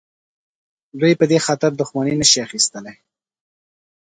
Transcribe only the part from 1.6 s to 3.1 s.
دښمني نه شي اخیستلای.